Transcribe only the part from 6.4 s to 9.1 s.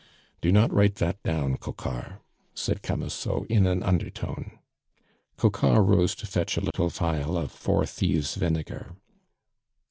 a little phial of "Four thieves' Vinegar."